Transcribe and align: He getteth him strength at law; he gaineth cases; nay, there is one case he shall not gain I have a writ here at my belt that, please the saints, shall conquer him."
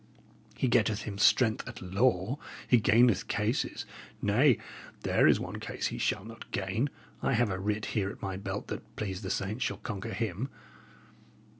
He 0.57 0.67
getteth 0.67 1.03
him 1.03 1.19
strength 1.19 1.67
at 1.69 1.79
law; 1.79 2.39
he 2.67 2.79
gaineth 2.79 3.27
cases; 3.27 3.85
nay, 4.19 4.57
there 5.01 5.27
is 5.27 5.39
one 5.39 5.59
case 5.59 5.89
he 5.93 5.99
shall 5.99 6.25
not 6.25 6.49
gain 6.49 6.89
I 7.21 7.33
have 7.33 7.51
a 7.51 7.59
writ 7.59 7.85
here 7.93 8.09
at 8.09 8.19
my 8.19 8.35
belt 8.35 8.65
that, 8.69 8.95
please 8.95 9.21
the 9.21 9.29
saints, 9.29 9.63
shall 9.63 9.77
conquer 9.77 10.15
him." 10.15 10.49